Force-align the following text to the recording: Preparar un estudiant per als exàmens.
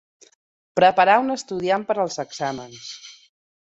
Preparar 0.79 1.17
un 1.25 1.29
estudiant 1.35 1.87
per 1.91 1.99
als 2.05 2.19
exàmens. 2.25 2.89